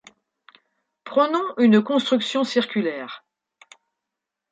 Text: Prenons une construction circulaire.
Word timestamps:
Prenons 1.03 1.53
une 1.59 1.83
construction 1.83 2.43
circulaire. 2.43 3.23